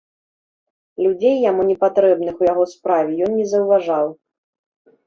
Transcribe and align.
Людзей, 1.07 1.35
яму 1.49 1.61
непатрэбных 1.71 2.35
у 2.45 2.49
яго 2.53 2.63
справе, 2.73 3.11
ён 3.29 3.39
не 3.39 3.47
заўважаў. 3.55 4.05